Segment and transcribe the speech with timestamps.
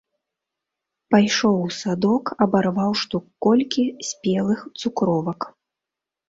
[1.15, 5.39] Пайшоў у садок, абарваў штук колькі спелых цукровак.